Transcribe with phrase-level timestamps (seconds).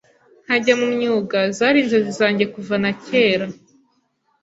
[0.43, 3.47] nkajya mu myuga zari inzozi zange kuva na kera